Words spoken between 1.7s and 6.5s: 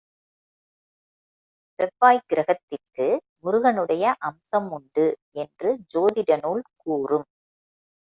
செவ்வாய்க் கிரகத்திற்கு முருகனுடைய அம்சம் உண்டு என்று சோதிட